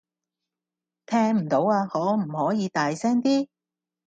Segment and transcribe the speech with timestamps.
[1.05, 3.47] 聽唔到呀，可唔可以大聲啲